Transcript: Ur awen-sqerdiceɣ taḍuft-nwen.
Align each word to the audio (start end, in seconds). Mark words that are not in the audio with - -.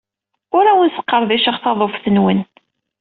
Ur 0.57 0.65
awen-sqerdiceɣ 0.71 1.55
taḍuft-nwen. 1.63 2.39